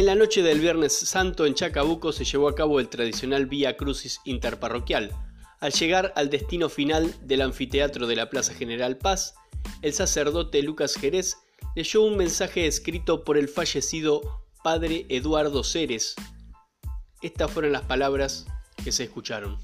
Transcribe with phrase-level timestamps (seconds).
[0.00, 3.76] En la noche del Viernes Santo en Chacabuco se llevó a cabo el tradicional Vía
[3.76, 5.10] Crucis interparroquial.
[5.58, 9.34] Al llegar al destino final del anfiteatro de la Plaza General Paz,
[9.82, 11.36] el sacerdote Lucas Jerez
[11.76, 14.22] leyó un mensaje escrito por el fallecido
[14.64, 16.14] padre Eduardo Ceres.
[17.20, 18.46] Estas fueron las palabras
[18.82, 19.58] que se escucharon.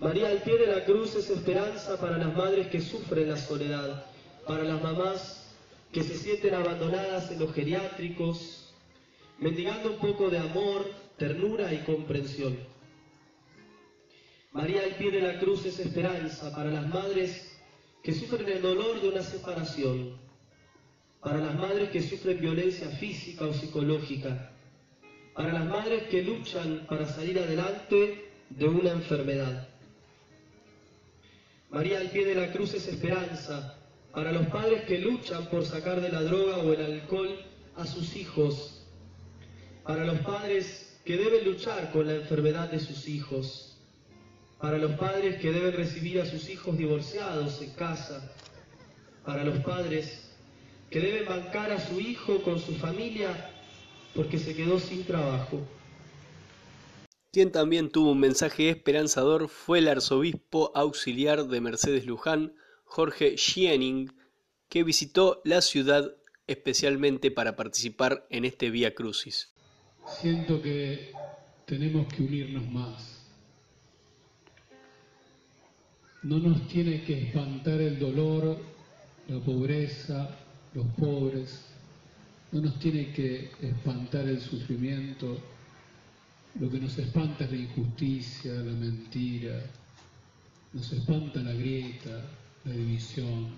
[0.00, 4.06] María al pie de la cruz es esperanza para las madres que sufren la soledad,
[4.44, 5.43] para las mamás
[5.94, 8.74] que se sienten abandonadas en los geriátricos,
[9.38, 12.58] mendigando un poco de amor, ternura y comprensión.
[14.50, 17.56] María al pie de la cruz es esperanza para las madres
[18.02, 20.18] que sufren el dolor de una separación,
[21.20, 24.50] para las madres que sufren violencia física o psicológica,
[25.32, 29.68] para las madres que luchan para salir adelante de una enfermedad.
[31.70, 33.78] María al pie de la cruz es esperanza
[34.14, 37.36] para los padres que luchan por sacar de la droga o el alcohol
[37.76, 38.86] a sus hijos,
[39.82, 43.76] para los padres que deben luchar con la enfermedad de sus hijos,
[44.60, 48.32] para los padres que deben recibir a sus hijos divorciados en casa,
[49.24, 50.30] para los padres
[50.90, 53.50] que deben bancar a su hijo con su familia
[54.14, 55.60] porque se quedó sin trabajo.
[57.32, 62.54] Quien también tuvo un mensaje esperanzador fue el arzobispo auxiliar de Mercedes Luján,
[62.94, 64.08] Jorge Schiening,
[64.68, 66.14] que visitó la ciudad
[66.46, 69.52] especialmente para participar en este Vía Crucis.
[70.20, 71.10] Siento que
[71.66, 73.26] tenemos que unirnos más.
[76.22, 78.60] No nos tiene que espantar el dolor,
[79.26, 80.30] la pobreza,
[80.72, 81.64] los pobres.
[82.52, 85.36] No nos tiene que espantar el sufrimiento.
[86.60, 89.60] Lo que nos espanta es la injusticia, la mentira.
[90.72, 92.24] Nos espanta la grieta,
[92.64, 93.48] la división.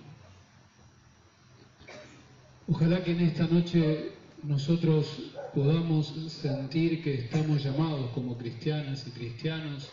[2.68, 4.10] Ojalá que en esta noche
[4.42, 9.88] nosotros podamos sentir que estamos llamados como cristianas y cristianos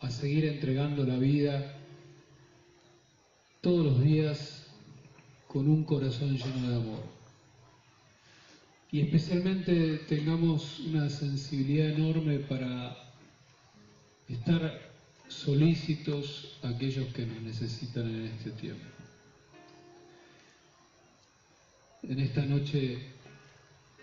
[0.00, 1.74] a seguir entregando la vida
[3.62, 4.66] todos los días
[5.48, 7.02] con un corazón lleno de amor.
[8.92, 12.96] Y especialmente tengamos una sensibilidad enorme para
[14.28, 14.85] estar
[15.46, 18.84] solícitos a aquellos que nos necesitan en este tiempo.
[22.02, 22.98] En esta noche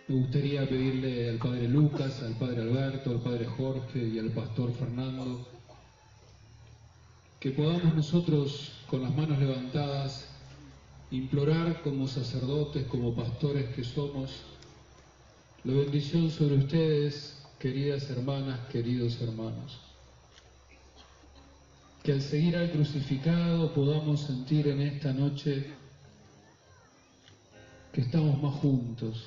[0.07, 4.73] me gustaría pedirle al Padre Lucas, al Padre Alberto, al Padre Jorge y al Pastor
[4.73, 5.45] Fernando
[7.41, 10.29] que podamos nosotros con las manos levantadas
[11.11, 14.31] implorar como sacerdotes, como pastores que somos,
[15.65, 19.92] la bendición sobre ustedes, queridas hermanas, queridos hermanos
[22.03, 25.67] que al seguir al crucificado podamos sentir en esta noche
[27.93, 29.23] que estamos más juntos,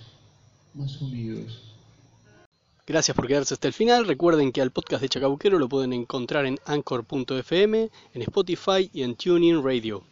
[0.75, 1.63] más unidos.
[2.87, 4.07] Gracias por quedarse hasta el final.
[4.07, 9.17] Recuerden que al podcast de Chacabuquero lo pueden encontrar en anchor.fm, en Spotify y en
[9.17, 10.05] TuneIn Radio.